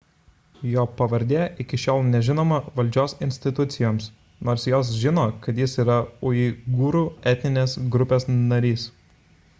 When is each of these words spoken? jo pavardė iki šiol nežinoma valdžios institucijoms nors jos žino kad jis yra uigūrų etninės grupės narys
jo 0.67 0.83
pavardė 1.01 1.41
iki 1.63 1.77
šiol 1.83 1.99
nežinoma 2.13 2.57
valdžios 2.79 3.13
institucijoms 3.27 4.09
nors 4.49 4.67
jos 4.71 4.91
žino 5.05 5.27
kad 5.45 5.63
jis 5.65 5.79
yra 5.85 6.01
uigūrų 6.31 7.07
etninės 7.37 7.81
grupės 7.97 8.31
narys 8.39 8.93